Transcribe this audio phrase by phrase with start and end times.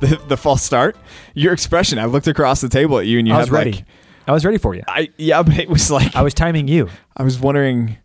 [0.08, 0.96] The, the false start.
[1.34, 1.98] Your expression.
[1.98, 3.72] I looked across the table at you, and you I had was ready.
[3.72, 3.84] like,
[4.28, 4.82] I was ready for you.
[4.86, 6.88] I yeah, but it was like I was timing you.
[7.16, 7.98] I was wondering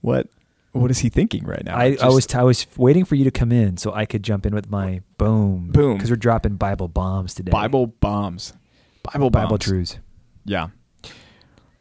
[0.00, 0.28] what
[0.72, 1.76] what is he thinking right now?
[1.76, 4.46] I, I was I was waiting for you to come in so I could jump
[4.46, 5.68] in with my boom.
[5.70, 5.96] Boom.
[5.96, 7.50] Because we're dropping Bible bombs today.
[7.50, 8.52] Bible bombs.
[9.02, 9.64] Bible Bible bombs.
[9.64, 9.98] truths.
[10.44, 10.68] Yeah.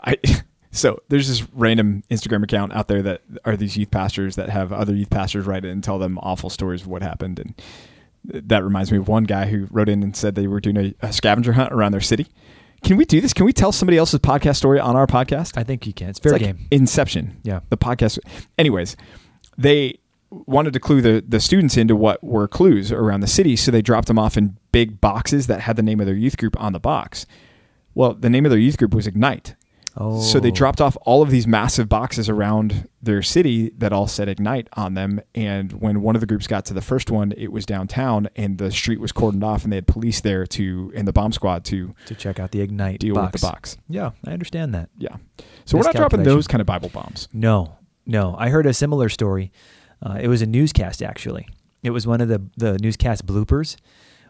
[0.04, 0.18] I
[0.72, 4.74] so there's this random Instagram account out there that are these youth pastors that have
[4.74, 7.56] other youth pastors write in and tell them awful stories of what happened and
[8.26, 10.94] that reminds me of one guy who wrote in and said they were doing a,
[11.08, 12.28] a scavenger hunt around their city.
[12.84, 13.34] Can we do this?
[13.34, 15.58] Can we tell somebody else's podcast story on our podcast?
[15.58, 16.10] I think you can.
[16.10, 16.68] It's It's like game.
[16.70, 17.40] Inception.
[17.44, 17.62] Yeah.
[17.70, 18.20] The podcast.
[18.58, 18.98] Anyways,
[19.58, 23.72] they wanted to clue the, the students into what were clues around the city, so
[23.72, 26.60] they dropped them off in big boxes that had the name of their youth group
[26.60, 27.26] on the box.
[27.96, 29.56] Well, the name of their youth group was Ignite.
[29.96, 30.20] Oh.
[30.22, 34.28] So they dropped off all of these massive boxes around their city that all said
[34.28, 35.22] Ignite on them.
[35.36, 38.58] And when one of the groups got to the first one, it was downtown and
[38.58, 41.64] the street was cordoned off and they had police there to, and the bomb squad
[41.66, 43.34] to to check out the Ignite deal box.
[43.34, 43.78] with the box.
[43.88, 44.90] Yeah, I understand that.
[44.98, 45.18] Yeah.
[45.66, 47.30] So we're not dropping those kind of Bible bombs.
[47.32, 48.36] No, no.
[48.38, 49.52] I heard a similar story.
[50.02, 51.48] Uh, it was a newscast, actually.
[51.84, 53.76] It was one of the, the newscast bloopers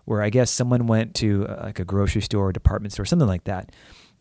[0.05, 3.27] where I guess someone went to uh, like a grocery store, or department store, something
[3.27, 3.71] like that.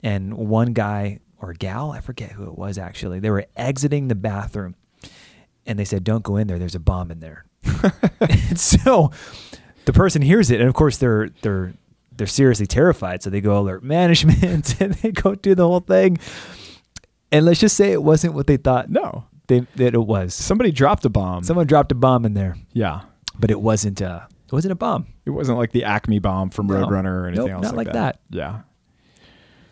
[0.03, 4.15] And one guy or gal, I forget who it was actually, they were exiting the
[4.15, 4.77] bathroom
[5.67, 6.59] and they said, Don't go in there.
[6.59, 7.45] There's a bomb in there.
[8.21, 9.11] and so
[9.85, 10.61] the person hears it.
[10.61, 11.75] And of course, they're, they're,
[12.17, 13.23] they're seriously terrified.
[13.23, 14.43] So they go alert management
[14.81, 16.19] and they go do the whole thing.
[17.33, 19.25] And let's just say it wasn't what they thought No.
[19.49, 20.35] they, that it was.
[20.35, 21.43] Somebody dropped a bomb.
[21.43, 23.03] Someone dropped a bomb in there, yeah.
[23.39, 24.01] but it wasn't.
[24.01, 25.07] Uh, it wasn't a bomb.
[25.25, 26.75] It wasn't like the Acme bomb from No.
[26.75, 28.21] Roadrunner or anything Nope, else not like, like that.
[28.31, 28.61] Yeah.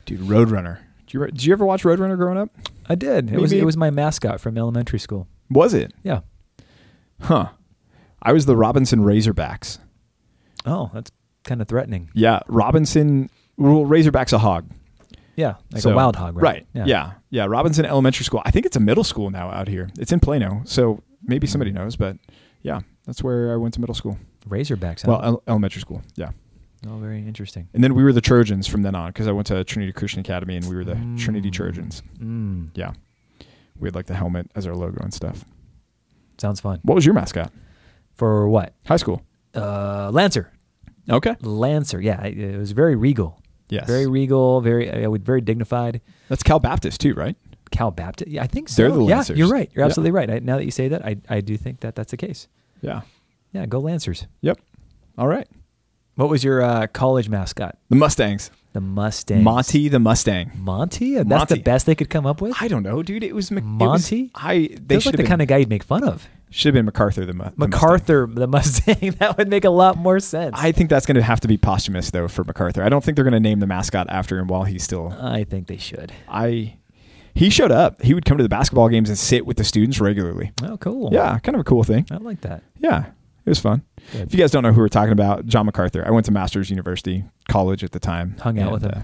[0.07, 0.79] Dude, Roadrunner.
[1.11, 2.51] Did you, did you ever watch Roadrunner growing up?
[2.89, 3.33] I did.
[3.33, 3.53] It was.
[3.53, 5.27] It was my mascot from elementary school.
[5.51, 5.93] Was it?
[6.05, 6.21] Yeah.
[7.21, 7.49] Huh.
[8.23, 9.79] I was the Robinson Razorbacks.
[10.65, 11.11] Oh, that's
[11.43, 12.11] kind of threatening.
[12.15, 13.29] Yeah, Robinson.
[13.57, 14.71] Well, Razorback's a hog.
[15.37, 16.43] Yeah, like So- a wild hog, right?
[16.75, 16.87] Right.
[16.87, 17.13] Yeah.
[17.31, 17.47] yeah.
[17.47, 18.43] Robinson Elementary School.
[18.45, 19.89] I think it's a middle school now out here.
[19.99, 20.63] It's in Plano.
[20.65, 22.17] So maybe somebody knows, but
[22.63, 24.19] yeah, that's where I went to middle school.
[24.49, 25.07] Razorbacks.
[25.07, 26.03] Well, el- elementary school.
[26.17, 26.31] Yeah.
[26.89, 27.69] Oh, very interesting.
[27.75, 30.21] And then we were the Trojans from then on because I went to Trinity Christian
[30.21, 31.19] Academy and we were the Mm.
[31.19, 32.03] Trinity Trojans.
[32.19, 32.93] Mm, Yeah.
[33.79, 35.45] We had like the helmet as our logo and stuff.
[36.39, 36.81] sounds fun.
[36.83, 37.53] What was your mascot?
[38.15, 38.75] For what?
[38.87, 39.23] High school.
[39.55, 40.51] Uh, Lancer.
[41.09, 41.37] Okay.
[41.41, 42.01] Lancer.
[42.01, 43.41] Yeah, it, was very regal.
[43.69, 43.87] Yes.
[43.87, 44.61] Very regal.
[44.61, 45.07] Very.
[45.07, 46.01] Would very dignified.
[46.29, 47.37] That's Cal Baptist too, right?
[47.71, 48.31] Cal Baptist.
[48.31, 48.83] Yeah, I think so.
[48.83, 49.39] They're the yeah, Lancers.
[49.39, 49.71] you're right.
[49.75, 49.87] You're Yeah.
[49.87, 50.31] absolutely right.
[50.31, 52.49] I, now that you say that, I I do think that that's the case.
[52.83, 53.03] Yeah.
[53.53, 54.27] Yeah, go Lancers.
[54.43, 54.59] Yep.
[55.19, 55.47] All right.
[56.21, 57.79] What was your uh, college mascot?
[57.89, 58.51] The Mustangs.
[58.75, 59.43] The Mustang.
[59.43, 60.53] Monty the Mustang.
[60.55, 61.15] Monty?
[61.17, 61.55] That's Monty.
[61.55, 62.55] the best they could come up with?
[62.61, 63.25] I don't know, dude.
[63.25, 64.31] It was Mc- it was- Monty?
[64.35, 66.29] I they should like the kind of guy you'd make fun of.
[66.51, 67.57] should have been MacArthur the, the Mustang.
[67.71, 69.11] MacArthur, the Mustang.
[69.19, 70.55] that would make a lot more sense.
[70.57, 72.83] I think that's going to have to be posthumous though for MacArthur.
[72.83, 75.13] I don't think they're going to name the mascot after him while he's still.
[75.19, 76.13] I think they should.
[76.29, 76.77] I.
[77.35, 78.03] He showed up.
[78.03, 80.53] He would come to the basketball games and sit with the students regularly.
[80.63, 81.09] Oh, cool.
[81.13, 82.05] Yeah, kind of a cool thing.
[82.11, 82.63] I like that.
[82.79, 83.07] Yeah,
[83.45, 83.83] it was fun.
[84.13, 84.23] Good.
[84.29, 86.05] If you guys don't know who we're talking about, John MacArthur.
[86.07, 88.37] I went to Masters University College at the time.
[88.41, 88.93] Hung out And, with him.
[88.95, 89.03] uh,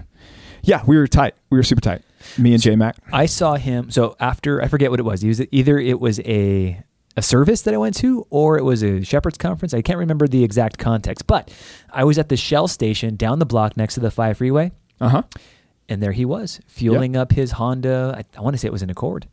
[0.63, 1.35] yeah, we were tight.
[1.49, 2.01] We were super tight.
[2.37, 2.97] Me and J Mac.
[3.13, 3.89] I saw him.
[3.91, 5.21] So after, I forget what it was.
[5.21, 6.83] He was either it was a
[7.15, 9.73] a service that I went to or it was a Shepherd's conference.
[9.73, 11.51] I can't remember the exact context, but
[11.89, 14.71] I was at the Shell station down the block next to the Five Freeway.
[15.01, 15.23] Uh huh.
[15.89, 18.13] And there he was, fueling up his Honda.
[18.17, 19.27] I, I want to say it was an Accord.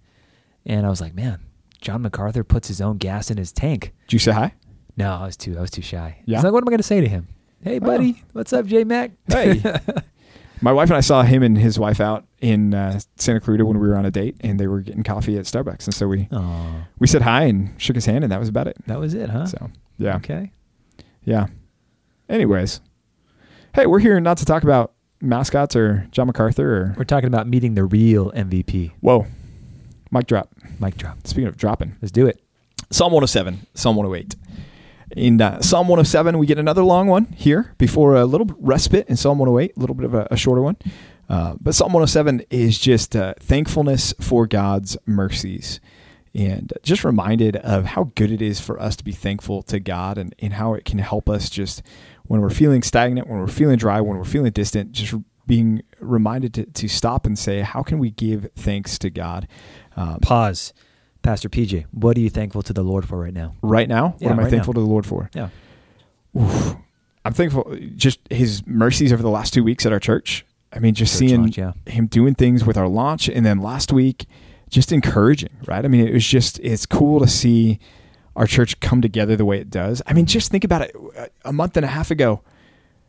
[0.65, 1.41] And I was like, man,
[1.81, 3.93] John MacArthur puts his own gas in his tank.
[4.07, 4.55] Did you say hi?
[4.97, 6.19] No, I was too I was too shy.
[6.25, 6.41] Yeah?
[6.41, 7.29] Like, what am I going to say to him?
[7.63, 9.13] Hey, buddy, what's up, J Mac?
[9.29, 9.63] Hey.
[10.61, 13.79] My wife and I saw him and his wife out in uh, Santa Clarita when
[13.81, 16.29] we were on a date, and they were getting coffee at Starbucks, and so we
[16.33, 18.77] oh, we said hi and shook his hand, and that was about it.
[18.87, 19.47] that was it, huh?
[19.47, 20.53] So yeah, Okay.
[21.25, 21.49] yeah.
[22.29, 22.81] Anyways,
[23.75, 27.47] hey, we're here not to talk about mascots or John MacArthur or We're talking about
[27.47, 28.93] meeting the real MVP.
[29.01, 29.27] whoa,
[30.11, 30.51] mic drop.
[30.81, 31.27] Mic drop.
[31.27, 32.41] Speaking of dropping, Let's do it.
[32.91, 34.35] Psalm 107, Psalm 108.
[35.17, 39.17] In uh, Psalm 107, we get another long one here before a little respite in
[39.17, 40.77] Psalm 108, a little bit of a, a shorter one.
[41.29, 45.81] Uh, but Psalm 107 is just uh, thankfulness for God's mercies
[46.35, 50.19] and just reminded of how good it is for us to be thankful to God
[50.19, 51.83] and, and how it can help us just
[52.25, 55.15] when we're feeling stagnant, when we're feeling dry, when we're feeling distant, just
[55.47, 59.47] being reminded to, to stop and say, how can we give thanks to God?
[59.97, 60.73] Um, Pause.
[61.25, 63.55] Pastor PJ, what are you thankful to the Lord for right now?
[63.63, 64.15] Right now?
[64.19, 64.81] Yeah, what am right I thankful now.
[64.81, 65.31] to the Lord for?
[65.35, 65.49] Yeah.
[66.39, 66.77] Oof.
[67.25, 70.45] I'm thankful just his mercies over the last two weeks at our church.
[70.71, 71.73] I mean, just Church seeing launch, yeah.
[71.87, 74.27] him doing things with our launch, and then last week,
[74.69, 75.85] just encouraging, right?
[75.85, 77.79] I mean, it was just it's cool to see
[78.37, 80.03] our church come together the way it does.
[80.07, 80.95] I mean, just think about it.
[81.45, 82.43] A month and a half ago,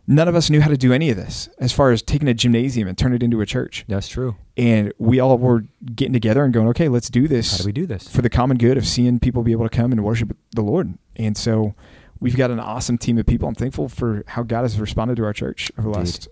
[0.07, 2.33] none of us knew how to do any of this as far as taking a
[2.33, 3.85] gymnasium and turn it into a church.
[3.87, 4.35] That's true.
[4.57, 5.65] And we all were
[5.95, 8.07] getting together and going, okay, let's do this How do we do this?
[8.07, 10.97] for the common good of seeing people be able to come and worship the Lord.
[11.15, 11.75] And so
[12.19, 13.47] we've got an awesome team of people.
[13.47, 15.99] I'm thankful for how God has responded to our church over the Indeed.
[15.99, 16.27] last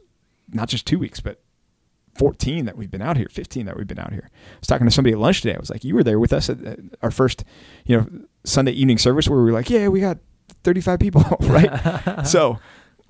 [0.51, 1.41] not just two weeks, but
[2.15, 4.29] 14 that we've been out here, 15 that we've been out here.
[4.31, 5.55] I was talking to somebody at lunch today.
[5.55, 7.43] I was like, you were there with us at at our first,
[7.85, 8.07] you know,
[8.43, 10.19] Sunday evening service where we were like, yeah, we got
[10.63, 12.23] 35 people, right?
[12.27, 12.59] so,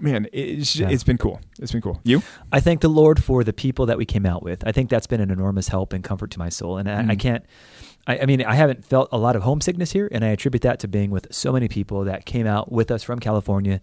[0.04, 0.90] man, it's, Yeah.
[0.90, 1.40] it's been cool.
[1.60, 2.00] It's been cool.
[2.04, 2.22] You?
[2.52, 4.66] I thank the Lord for the people that we came out with.
[4.68, 6.78] I think that's been an enormous help and comfort to my soul.
[6.78, 7.20] And I, I Mm.
[7.20, 7.46] can't,
[8.06, 10.80] I, I mean, I haven't felt a lot of homesickness here, and I attribute that
[10.82, 13.80] to being with so many people that came out with us from California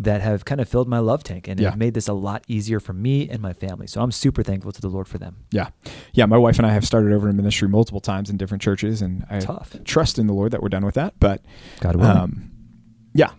[0.00, 1.70] that have kind of filled my love tank and Yeah.
[1.70, 3.88] have made this a lot easier for me and my family.
[3.88, 5.38] So I'm super thankful to the Lord for them.
[5.50, 5.70] Yeah.
[6.12, 6.26] Yeah.
[6.26, 9.26] My wife and I have started over in ministry multiple times in different churches, and
[9.28, 9.74] I Tough.
[9.84, 11.14] trust in the Lord that we're done with that.
[11.18, 11.44] But
[11.80, 12.16] God willing.
[12.16, 12.50] um,
[13.12, 13.30] yeah.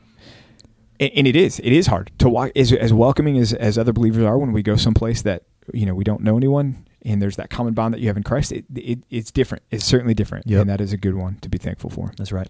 [0.99, 3.93] And, and it is, it is hard to walk as, as welcoming as, as other
[3.93, 5.43] believers are when we go someplace that,
[5.73, 8.23] you know, we don't know anyone and there's that common bond that you have in
[8.23, 8.51] Christ.
[8.51, 9.63] It, it, it's different.
[9.71, 10.47] It's certainly different.
[10.47, 10.61] Yep.
[10.61, 12.11] And that is a good one to be thankful for.
[12.17, 12.49] that's right.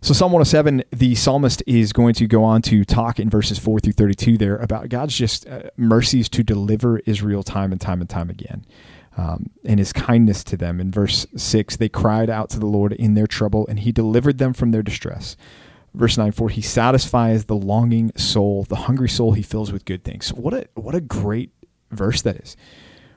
[0.00, 3.80] So Psalm 107, the psalmist is going to go on to talk in verses 4
[3.80, 8.08] through 32 there about God's just uh, mercies to deliver Israel time and time and
[8.08, 8.64] time again.
[9.16, 10.80] Um, and his kindness to them.
[10.80, 14.38] In verse 6, they cried out to the Lord in their trouble, and he delivered
[14.38, 15.36] them from their distress.
[15.94, 20.04] Verse 9, for he satisfies the longing soul, the hungry soul he fills with good
[20.04, 20.32] things.
[20.32, 21.52] What a, what a great
[21.90, 22.56] verse that is.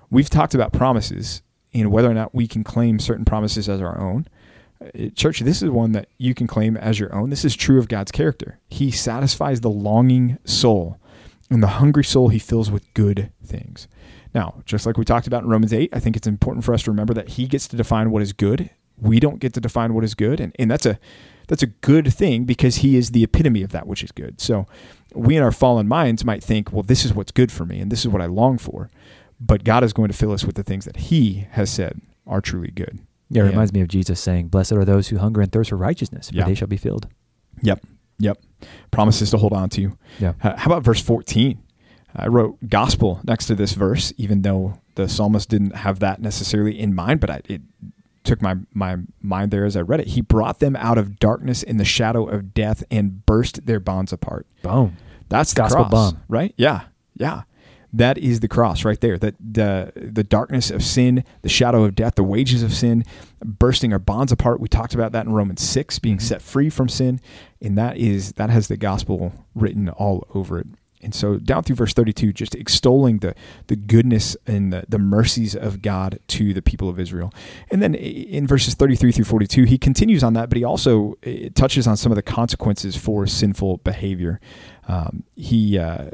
[0.09, 1.41] We've talked about promises
[1.73, 4.27] and whether or not we can claim certain promises as our own.
[4.81, 7.29] Uh, Church, this is one that you can claim as your own.
[7.29, 8.59] This is true of God's character.
[8.68, 10.97] He satisfies the longing soul,
[11.50, 13.88] and the hungry soul he fills with good things.
[14.33, 16.83] Now, just like we talked about in Romans 8, I think it's important for us
[16.83, 18.69] to remember that he gets to define what is good.
[18.97, 21.00] We don't get to define what is good, and, and that's a
[21.47, 24.39] that's a good thing because he is the epitome of that which is good.
[24.41, 24.67] So
[25.13, 27.91] we in our fallen minds might think, well, this is what's good for me, and
[27.91, 28.89] this is what I long for.
[29.39, 32.41] But God is going to fill us with the things that he has said are
[32.41, 32.99] truly good.
[33.29, 35.69] Yeah, it And- reminds me of Jesus saying, Blessed are those who hunger and thirst
[35.71, 36.45] for righteousness, for Yeah.
[36.45, 37.07] they shall be filled.
[37.61, 37.83] Yep.
[38.19, 38.37] Yep.
[38.91, 39.97] Promises to hold on to.
[40.19, 40.33] Yeah.
[40.44, 41.57] Uh, How about verse 14?
[42.15, 46.77] I wrote gospel next to this verse, even though the psalmist didn't have that necessarily
[46.77, 47.61] in mind, but I, it
[48.23, 50.07] took my, my mind there as I read it.
[50.07, 54.13] He brought them out of darkness in the shadow of death and burst their bonds
[54.13, 54.45] apart.
[54.62, 54.97] Boom.
[55.29, 56.23] That's the Gospel cross, bomb.
[56.27, 56.53] right?
[56.57, 56.81] Yeah,
[57.15, 57.44] yeah.
[57.94, 59.18] That is the cross right there.
[59.18, 63.03] That the the darkness of sin, the shadow of death, the wages of sin,
[63.44, 64.62] bursting our bonds apart.
[64.62, 66.21] We talked about that in Romans six, being Mhm.
[66.21, 67.19] set free from sin,
[67.62, 70.68] and that is that has the gospel written all over it.
[71.03, 73.36] And so down through verse 32, just extolling the,
[73.68, 77.33] the goodness and the, the mercies of God to the people of Israel.
[77.69, 81.15] And then in verses 33 through 42, he continues on that, but he also
[81.56, 84.39] touches on some of the consequences for sinful behavior.
[84.88, 86.09] Um, he uh,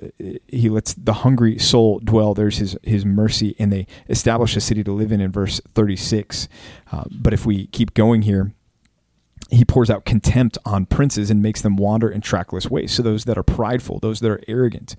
[0.47, 2.33] he lets the hungry soul dwell.
[2.33, 6.49] There's his his mercy, and they establish a city to live in in verse 36.
[6.91, 8.53] Uh, but if we keep going here,
[9.49, 12.91] he pours out contempt on princes and makes them wander in trackless ways.
[12.91, 14.95] So those that are prideful, those that are arrogant.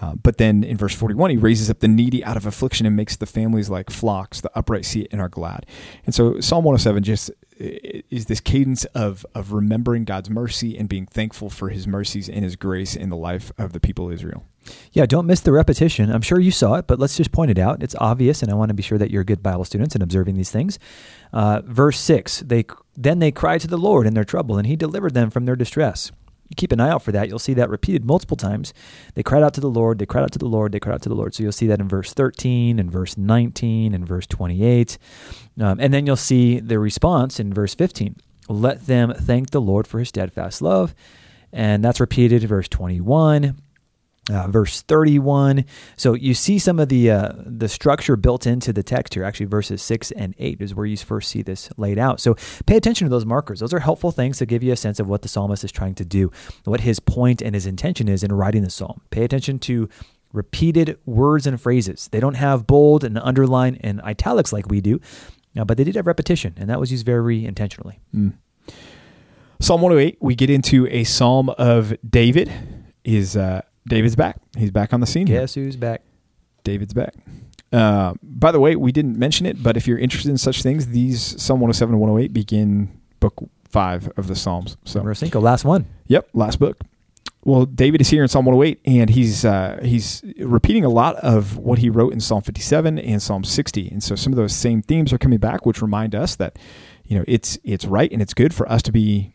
[0.00, 2.96] Uh, but then in verse 41, he raises up the needy out of affliction and
[2.96, 4.40] makes the families like flocks.
[4.40, 5.64] The upright see it and are glad.
[6.04, 11.06] And so Psalm 107 just is this cadence of, of remembering God's mercy and being
[11.06, 14.44] thankful for his mercies and his grace in the life of the people of Israel.
[14.92, 16.10] Yeah, don't miss the repetition.
[16.10, 17.82] I'm sure you saw it, but let's just point it out.
[17.82, 20.36] It's obvious, and I want to be sure that you're good Bible students and observing
[20.36, 20.78] these things.
[21.32, 22.64] Uh, verse six: They
[22.96, 25.56] then they cried to the Lord in their trouble, and He delivered them from their
[25.56, 26.12] distress.
[26.48, 27.28] You keep an eye out for that.
[27.28, 28.74] You'll see that repeated multiple times.
[29.14, 29.98] They cried out to the Lord.
[29.98, 30.72] They cried out to the Lord.
[30.72, 31.34] They cried out to the Lord.
[31.34, 34.98] So you'll see that in verse 13 and verse 19 and verse 28,
[35.58, 38.16] um, and then you'll see the response in verse 15.
[38.48, 40.94] Let them thank the Lord for His steadfast love,
[41.54, 43.56] and that's repeated in verse 21
[44.30, 45.64] uh, verse 31
[45.96, 49.46] so you see some of the uh, the structure built into the text here actually
[49.46, 52.20] verses 6 and 8 is where you first see this laid out.
[52.20, 52.36] So
[52.66, 53.60] pay attention to those markers.
[53.60, 55.94] Those are helpful things to give you a sense of what the psalmist is trying
[55.96, 56.30] to do
[56.64, 59.00] what his point and his intention is in writing the psalm.
[59.10, 59.88] Pay attention to
[60.32, 62.08] repeated words and phrases.
[62.10, 65.00] They don't have bold and underline and italics like we do
[65.56, 68.00] uh, but they did have repetition and that was used very intentionally.
[68.14, 68.34] Mm.
[69.60, 72.50] Psalm 108, we get into a psalm of David.
[73.04, 74.36] is uh, David's back.
[74.56, 75.26] He's back on the scene.
[75.26, 76.02] Guess who's back?
[76.64, 77.14] David's back.
[77.72, 80.88] Uh, by the way, we didn't mention it, but if you're interested in such things,
[80.88, 83.34] these Psalm 107 and 108 begin book
[83.68, 84.76] five of the Psalms.
[84.84, 85.86] So, Cinco, last one.
[86.06, 86.78] yep, last book.
[87.44, 91.56] Well, David is here in Psalm 108, and he's uh, he's repeating a lot of
[91.56, 94.80] what he wrote in Psalm 57 and Psalm 60, and so some of those same
[94.80, 96.56] themes are coming back, which remind us that
[97.04, 99.34] you know it's it's right and it's good for us to be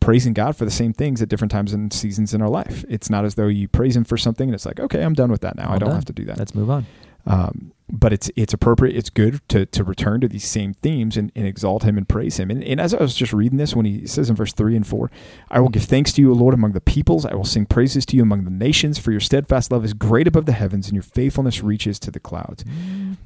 [0.00, 2.84] praising God for the same things at different times and seasons in our life.
[2.88, 5.30] It's not as though you praise Him for something and it's like, okay, I'm done
[5.30, 5.70] with that now.
[5.70, 5.94] I don't done.
[5.96, 6.38] have to do that.
[6.38, 6.86] Let's move on.
[7.26, 8.96] Um, but it's it's appropriate.
[8.96, 12.38] It's good to to return to these same themes and, and exalt Him and praise
[12.38, 12.50] Him.
[12.50, 14.86] And, and as I was just reading this, when He says in verse three and
[14.86, 15.10] four,
[15.50, 17.26] "I will give thanks to you, O Lord, among the peoples.
[17.26, 18.98] I will sing praises to you among the nations.
[18.98, 22.20] For your steadfast love is great above the heavens, and your faithfulness reaches to the
[22.20, 22.64] clouds."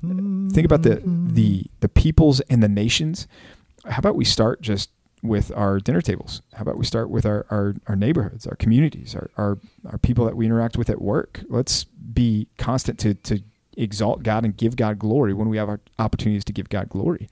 [0.03, 3.29] Think about the the the peoples and the nations.
[3.85, 4.91] How about we start just
[5.25, 6.43] with our dinner tables?
[6.53, 9.59] How about we start with our, our, our neighborhoods, our communities, our, our,
[9.91, 11.41] our people that we interact with at work?
[11.49, 13.41] Let's be constant to, to
[13.77, 17.29] exalt God and give God glory when we have our opportunities to give God glory.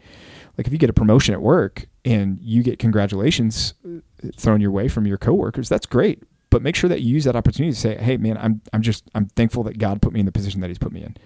[0.57, 4.01] Like if you get a promotion at work and you get congratulations uh,
[4.37, 6.23] thrown your way from your coworkers, that's great.
[6.51, 9.05] But make sure that you use that opportunity to say, "Hey, man, I'm I'm just
[9.15, 11.17] I'm thankful that God put me in the position that He's put me in."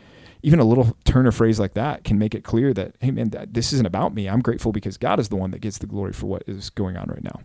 [0.46, 3.30] Even a little turn or phrase like that can make it clear that, "Hey, man,
[3.30, 4.28] that, this isn't about me.
[4.28, 6.96] I'm grateful because God is the one that gets the glory for what is going
[6.96, 7.40] on right now."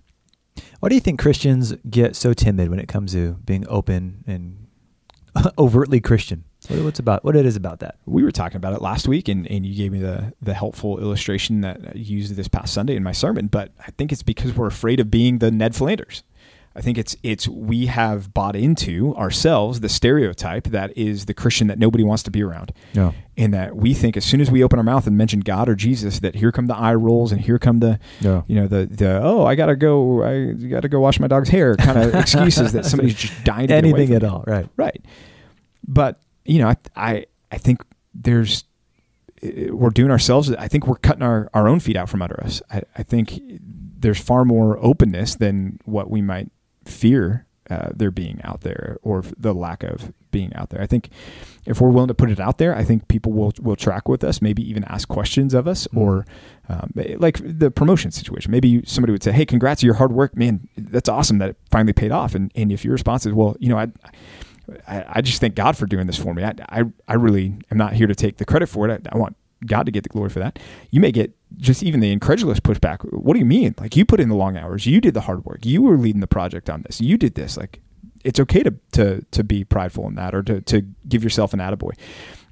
[0.79, 4.67] Why do you think Christians get so timid when it comes to being open and
[5.57, 6.43] overtly Christian?
[6.67, 7.95] What, what's about what it is about that?
[8.05, 10.99] we were talking about it last week and, and you gave me the, the helpful
[10.99, 14.55] illustration that I used this past Sunday in my sermon, but I think it's because
[14.55, 16.23] we're afraid of being the Ned Flanders.
[16.73, 21.67] I think it's it's we have bought into ourselves the stereotype that is the Christian
[21.67, 22.71] that nobody wants to be around.
[22.95, 23.13] No.
[23.37, 25.75] And that we think as soon as we open our mouth and mention God or
[25.75, 28.45] Jesus, that here come the eye rolls and here come the No.
[28.47, 31.75] you know the the oh I gotta go I gotta go wash my dog's hair
[31.75, 34.69] kind of excuses that somebody's just dying to Anything at all, right?
[34.77, 35.03] Right.
[35.85, 38.63] But you know, I I, I think there's
[39.43, 40.51] we're doing ourselves.
[40.53, 42.61] I think we're cutting our, our own feet out from under us.
[42.71, 46.49] I, I think there's far more openness than what we might
[46.85, 50.81] fear uh, there being out there, or the lack of being out there.
[50.81, 51.09] I think
[51.65, 54.23] if we're willing to put it out there, I think people will will track with
[54.23, 56.25] us, maybe even ask questions of us, or
[56.67, 58.51] um, like the promotion situation.
[58.51, 60.67] Maybe somebody would say, "Hey, congrats on your hard work, man.
[60.77, 63.69] That's awesome that it finally paid off." And and if your response is, "Well, you
[63.69, 63.87] know, I."
[64.87, 66.45] I, I just thank God for doing this for me.
[66.45, 69.05] I, I, I really am not here to take the credit for it.
[69.05, 70.59] I, I want God to get the glory for that.
[70.89, 73.01] You may get just even the incredulous pushback.
[73.13, 73.75] What do you mean?
[73.79, 76.21] Like you put in the long hours, you did the hard work, you were leading
[76.21, 77.57] the project on this, you did this.
[77.57, 77.79] Like
[78.23, 81.59] it's okay to to to be prideful in that or to to give yourself an
[81.59, 81.91] attaboy.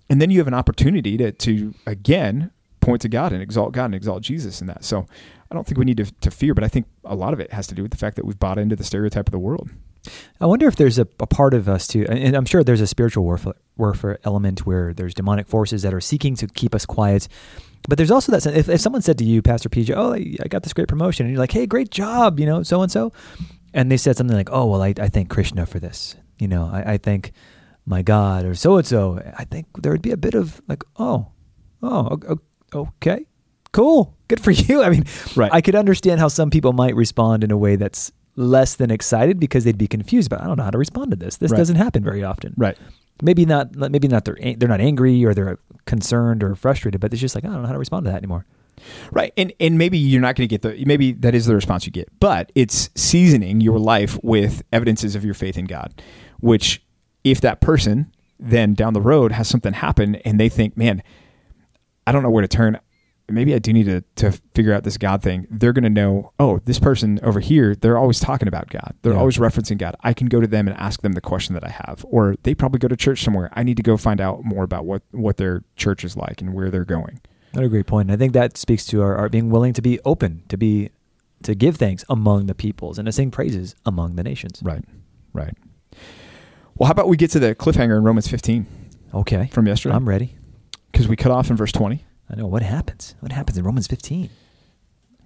[0.10, 3.86] And then you have an opportunity to to again point to God and exalt God
[3.86, 4.84] and exalt Jesus in that.
[4.84, 5.06] So
[5.52, 7.52] I don't think we need to, to fear, but I think a lot of it
[7.52, 9.70] has to do with the fact that we've bought into the stereotype of the world.
[10.40, 12.88] I wonder if there's a, a part of us too, and I'm sure there's a
[12.88, 17.28] spiritual warfare, warfare element where there's demonic forces that are seeking to keep us quiet.
[17.88, 20.36] But there's also that sense, if, if someone said to you, Pastor PJ, oh, I
[20.44, 22.92] I got this great promotion, and you're like, hey, great job, you know, so and
[22.92, 23.12] so,
[23.74, 26.70] and they said something like, oh, well, I, I thank Krishna for this, you know,
[26.72, 27.32] I, I thank
[27.86, 30.84] my God or so and so, I think there would be a bit of like,
[30.98, 31.28] oh,
[31.82, 32.20] oh,
[32.74, 33.26] okay,
[33.72, 34.84] cool, good for you.
[34.84, 35.52] I mean, Right.
[35.54, 39.40] I could understand how some people might respond in a way that's less than excited
[39.40, 40.32] because they'd be confused.
[40.32, 41.38] about I don't know how to respond to this.
[41.38, 41.58] This Right.
[41.58, 42.54] doesn't happen very often.
[42.58, 42.78] Right.
[43.22, 43.76] Maybe not.
[43.76, 44.24] Maybe not.
[44.26, 47.62] They're they're not angry or they're concerned or frustrated, but it's just like I don't
[47.62, 48.46] know how to respond to that anymore.
[49.12, 49.34] Right.
[49.36, 51.92] And and maybe you're not going to get the maybe that is the response you
[51.92, 52.08] get.
[52.22, 56.02] But it's seasoning your life with evidences of your faith in God,
[56.40, 56.82] which
[57.26, 61.04] if that person then down the road has something happen and they think, "Man,
[62.08, 62.80] I don't know where to turn.
[63.32, 66.32] Maybe I do need to to figure out this God thing." They're going to know,
[66.40, 68.94] "Oh, this person over here, they're always talking about God.
[69.02, 69.20] They're Yeah.
[69.20, 69.96] always referencing God.
[70.02, 72.54] I can go to them and ask them the question that I have." Or they
[72.56, 73.50] probably go to church somewhere.
[73.54, 76.54] I need to go find out more about what what their church is like and
[76.54, 77.20] where they're going.
[77.54, 78.12] What a great point.
[78.12, 80.90] I think that speaks to our, our being willing to be open, to be
[81.44, 84.62] to give thanks among the peoples and to sing praises among the nations.
[84.64, 84.84] Right.
[85.34, 85.54] Right.
[86.76, 88.66] Well, how about we get to the cliffhanger in Romans 15
[89.14, 89.50] Okay.
[89.52, 89.96] from yesterday?
[89.96, 90.36] I'm ready.
[90.92, 92.04] Because we cut off in verse 20.
[92.30, 93.16] I know what happens.
[93.20, 94.30] What happens in Romans 15,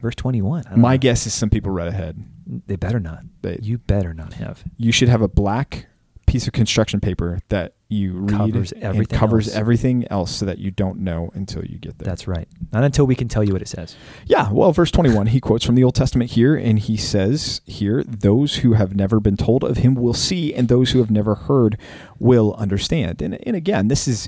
[0.01, 0.65] verse 21.
[0.77, 0.97] My know.
[0.97, 2.23] guess is some people read ahead.
[2.67, 3.23] They better not.
[3.41, 4.63] They- you better not have.
[4.77, 5.87] You should have a black
[6.25, 9.55] piece of construction paper that you read Covers everything covers else.
[9.57, 12.05] everything else so that you don't know until you get there.
[12.05, 12.47] That's right.
[12.71, 13.95] Not until we can tell you what it says.
[14.25, 18.03] Yeah, well, verse 21, he quotes from the Old Testament here, and he says here,
[18.07, 21.35] those who have never been told of him will see, and those who have never
[21.35, 21.77] heard
[22.17, 23.21] will understand.
[23.21, 24.27] And, and again, this is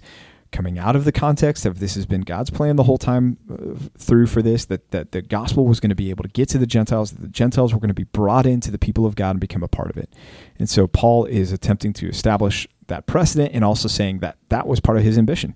[0.55, 3.77] coming out of the context of this has been God's plan the whole time uh,
[3.97, 6.57] through for this that that the gospel was going to be able to get to
[6.57, 9.31] the Gentiles that the Gentiles were going to be brought into the people of God
[9.31, 10.13] and become a part of it.
[10.57, 14.79] And so Paul is attempting to establish that precedent and also saying that that was
[14.79, 15.55] part of his ambition.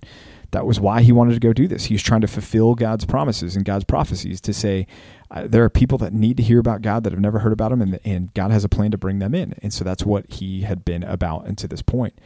[0.51, 1.85] That was why he wanted to go do this.
[1.85, 4.85] He was trying to fulfill God's promises and God's prophecies to say
[5.31, 7.71] uh, there are people that need to hear about God that have never heard about
[7.71, 9.53] him and and God has a plan to bring them in.
[9.61, 12.19] And so that's what he had been about until this point.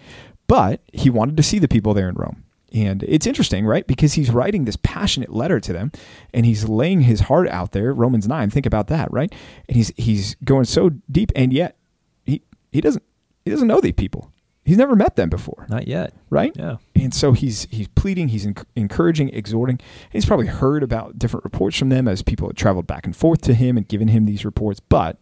[0.48, 2.43] But he wanted to see the people there in Rome.
[2.74, 3.86] And it's interesting, right?
[3.86, 5.92] Because he's writing this passionate letter to them
[6.34, 7.94] and he's laying his heart out there.
[7.94, 9.32] Romans 9, think about that, right?
[9.68, 11.77] And he's he's going so deep and yet
[12.25, 13.03] he he doesn't
[13.46, 14.32] he doesn't know these people.
[14.65, 15.68] He's never met them before.
[15.70, 16.13] Not yet.
[16.30, 16.53] Right?
[16.56, 16.77] Yeah.
[16.96, 19.80] And so he's he's pleading, he's enc- encouraging, exhorting.
[20.12, 23.42] He's probably heard about different reports from them as people had traveled back and forth
[23.42, 25.20] to him and given him these reports, but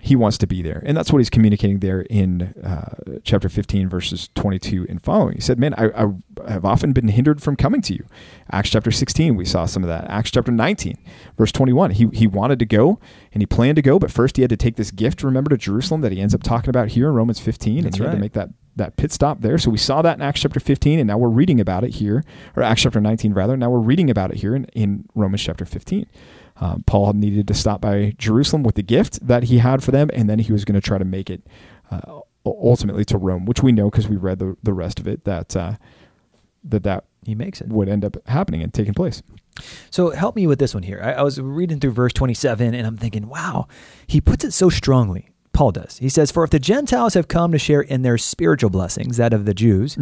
[0.00, 0.82] he wants to be there.
[0.86, 5.34] And that's what he's communicating there in uh, chapter 15, verses 22 and following.
[5.34, 8.06] He said, Man, I, I, have often been hindered from coming to you.
[8.52, 10.08] Acts chapter 16, we saw some of that.
[10.08, 10.96] Acts chapter 19,
[11.36, 11.92] verse 21.
[11.92, 13.00] He, he wanted to go
[13.32, 15.56] and he planned to go, but first he had to take this gift, remember, to
[15.56, 17.82] Jerusalem that he ends up talking about here in Romans 15.
[17.82, 18.10] That's and he right.
[18.10, 19.58] had to make that, that pit stop there.
[19.58, 22.24] So we saw that in Acts chapter 15, and now we're reading about it here,
[22.54, 23.56] or Acts chapter 19, rather.
[23.56, 26.06] Now we're reading about it here in, in Romans chapter 15.
[26.60, 30.10] Um, Paul needed to stop by Jerusalem with the gift that he had for them,
[30.12, 31.42] and then he was going to try to make it
[31.90, 35.24] uh, ultimately to Rome, which we know because we read the, the rest of it
[35.24, 35.74] that uh,
[36.64, 37.68] that that He makes it.
[37.68, 39.22] would end up happening and taking place.
[39.90, 41.00] So help me with this one here.
[41.02, 43.66] I, I was reading through verse 27 and I'm thinking, wow,
[44.06, 45.30] he puts it so strongly.
[45.52, 45.98] Paul does.
[45.98, 49.32] He says, For if the Gentiles have come to share in their spiritual blessings, that
[49.32, 49.98] of the Jews,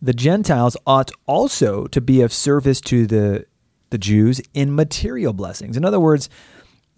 [0.00, 3.44] the Gentiles ought also to be of service to the,
[3.90, 5.76] the Jews in material blessings.
[5.76, 6.28] In other words,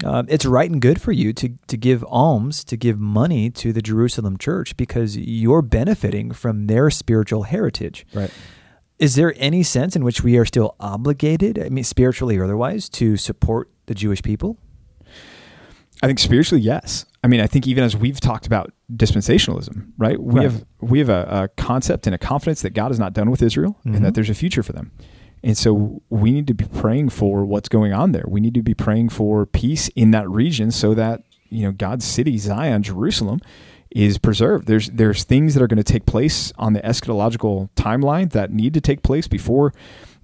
[0.05, 3.73] uh, it's right and good for you to, to give alms, to give money to
[3.73, 8.07] the Jerusalem church because you're benefiting from their spiritual heritage.
[8.13, 8.31] Right.
[8.99, 12.89] Is there any sense in which we are still obligated, I mean, spiritually or otherwise,
[12.91, 14.59] to support the Jewish people?
[16.03, 17.07] I think spiritually, yes.
[17.25, 20.21] I mean, I think even as we've talked about dispensationalism, right?
[20.21, 20.43] We Right.
[20.45, 23.43] have we have a, a concept and a confidence that God is not done with
[23.43, 23.97] Israel Mhm.
[23.97, 24.93] and that there's a future for them.
[25.47, 28.25] And so we need to be praying for what's going on there.
[28.27, 32.05] We need to be praying for peace in that region so that, you know, God's
[32.05, 33.41] city, Zion, Jerusalem,
[33.93, 34.67] is preserved.
[34.67, 38.75] There's there's things that are going to take place on the eschatological timeline that need
[38.75, 39.73] to take place before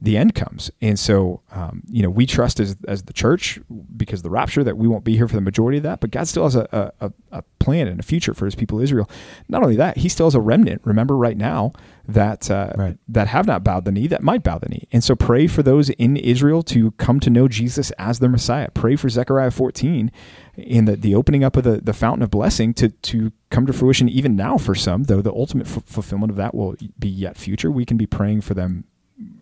[0.03, 0.69] the end comes.
[0.81, 3.61] And so, um, you know, we trust as, as the church
[3.97, 6.27] because the rapture that we won't be here for the majority of that, but God
[6.27, 9.09] still has a, a, a plan and a future for his people Israel.
[9.49, 10.83] Not only that, he still has a remnant.
[10.85, 11.73] Remember right now
[12.09, 12.99] that, uh, Right.
[13.07, 14.89] that have not bowed the knee, that might bow the knee.
[14.91, 18.71] And so pray for those in Israel to come to know Jesus as their Messiah.
[18.75, 20.11] Pray for Zechariah 14
[20.57, 23.73] in the, the opening up of the, the fountain of blessing to, to come to
[23.73, 27.37] fruition even now for some, though the ultimate f- fulfillment of that will be yet
[27.39, 27.71] future.
[27.71, 28.85] We can be praying for them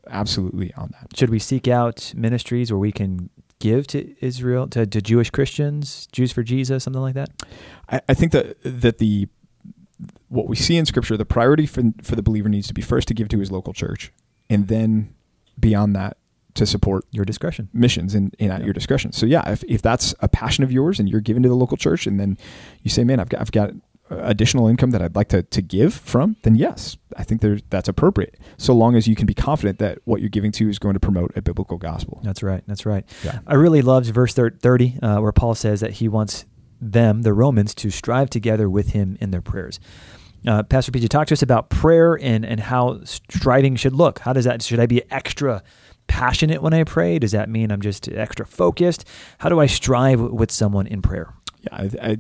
[0.09, 1.17] absolutely on that.
[1.17, 6.07] Should we seek out ministries where we can give to Israel, to, to Jewish Christians,
[6.13, 7.31] Jews for Jesus, something like that?
[7.89, 9.29] I, I think that that the
[10.29, 13.09] what we see in Scripture, the priority for for the believer needs to be first
[13.09, 14.13] to give to his local church,
[14.49, 15.15] and then
[15.59, 16.17] beyond that
[16.55, 17.69] to support Your discretion.
[17.73, 18.65] missions and, and at Yeah.
[18.65, 19.13] your discretion.
[19.13, 21.77] So yeah, if, if that's a passion of yours and you're giving to the local
[21.77, 22.39] church, and then
[22.83, 23.71] you say, man, I've got I've got
[24.11, 27.89] additional income that I'd like to, to give from, then yes, I think there's that's
[27.89, 28.39] appropriate.
[28.57, 31.01] So long as you can be confident that what you're giving to is going to
[31.01, 32.21] promote a biblical gospel.
[32.23, 32.63] That's right.
[32.67, 33.05] That's right.
[33.25, 33.39] Yeah.
[33.47, 36.45] I really loved verse 30, uh, where Paul says that he wants
[36.81, 39.79] them, the Romans, to strive together with him in their prayers.
[40.47, 44.21] Uh, Pastor PJ, talk to us about prayer and, and how striving should look.
[44.21, 45.63] How does that, should I be extra
[46.07, 47.19] passionate when I pray?
[47.19, 49.07] Does that mean I'm just extra focused?
[49.39, 51.35] How do I strive with someone in prayer?
[51.61, 52.17] Yeah, I, I,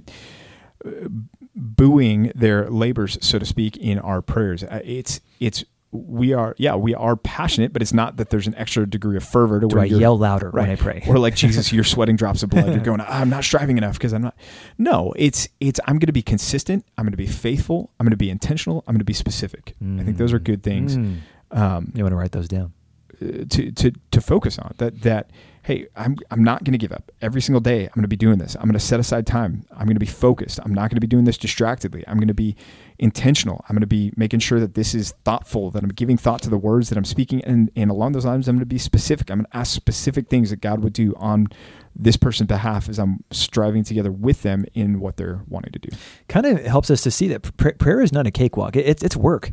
[1.54, 4.62] booing their labors, so to speak, in our prayers.
[4.64, 8.54] Uh, It's it's we are yeah we are passionate, but it's not that there's an
[8.54, 10.62] extra degree of fervor to Do where I yell louder right.
[10.62, 11.02] when I pray?
[11.08, 12.68] or like Jesus, you're sweating drops of blood.
[12.68, 14.36] You're going, I'm not striving enough because I'm not.
[14.78, 16.84] No, it's it's I'm going to be consistent.
[16.96, 17.90] I'm going to be faithful.
[17.98, 18.84] I'm going to be intentional.
[18.86, 19.74] I'm going to be specific.
[19.82, 21.18] I think those are good things Mm.
[21.50, 22.72] um, You want to write those down.
[23.20, 24.74] uh, to to to focus on.
[24.78, 25.30] That that
[25.62, 27.10] hey, I'm I'm not going to give up.
[27.20, 28.54] Every single day, I'm going to be doing this.
[28.56, 29.64] I'm going to set aside time.
[29.72, 30.58] I'm going to be focused.
[30.64, 32.04] I'm not going to be doing this distractedly.
[32.08, 32.56] I'm going to be
[32.98, 33.64] intentional.
[33.68, 35.70] I'm going to be making sure that this is thoughtful.
[35.70, 38.48] That I'm giving thought to the words that I'm speaking, and and along those lines,
[38.48, 39.30] I'm going to be specific.
[39.30, 41.48] I'm going to ask specific things that God would do on
[41.96, 45.88] this person's behalf as I'm striving together with them in what they're wanting to do.
[46.28, 48.76] kind of helps us to see that pr- prayer is not a cakewalk.
[48.76, 49.50] It, it's it's work.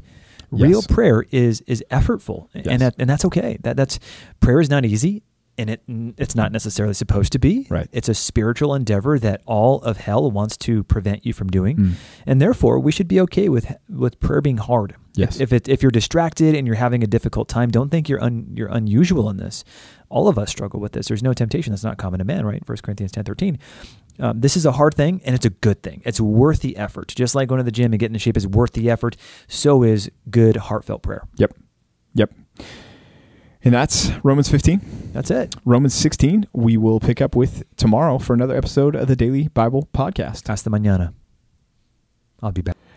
[0.49, 0.87] Real Yes.
[0.87, 2.67] prayer is is effortful, Yes.
[2.67, 3.57] and that, and that's okay.
[3.63, 3.99] That that's
[4.39, 5.23] prayer is not easy.
[5.57, 5.81] And it
[6.17, 7.67] it's not necessarily supposed to be.
[7.69, 7.87] Right.
[7.91, 11.91] It's a spiritual endeavor that all of hell wants to prevent you from doing, Mm.
[12.25, 14.95] and therefore we should be okay with with prayer being hard.
[15.15, 15.37] Yes.
[15.39, 18.21] If if, it, if you're distracted and you're having a difficult time, don't think you're
[18.23, 19.63] un, you're unusual in this.
[20.09, 21.07] All of us struggle with this.
[21.07, 22.61] There's no temptation that's not common to man, right?
[22.67, 23.57] 1 Corinthians 10, 13.
[24.19, 26.01] Um, this is a hard thing and it's a good thing.
[26.05, 27.09] It's worth the effort.
[27.15, 29.17] Just like going to the gym and getting in shape is worth the effort,
[29.47, 31.23] so is good, heartfelt prayer.
[31.37, 31.53] Yep.
[32.13, 32.31] Yep.
[33.63, 35.11] And that's Romans 15.
[35.13, 35.55] That's it.
[35.65, 39.89] Romans 16, we will pick up with tomorrow for another episode of the Daily Bible
[39.93, 40.47] Podcast.
[40.47, 41.13] Hasta mañana.
[42.41, 42.76] I'll be back.